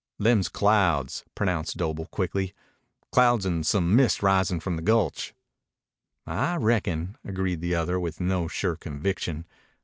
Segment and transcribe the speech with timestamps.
[0.17, 2.55] "Them's clouds," pronounced Doble quickly.
[3.11, 5.35] "Clouds an' some mist risin' from the gulch."
[6.25, 9.45] "I reckon," agreed the other, with no sure conviction.